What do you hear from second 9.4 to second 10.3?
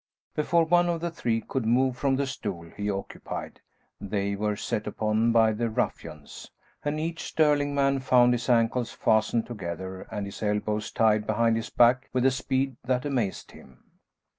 together and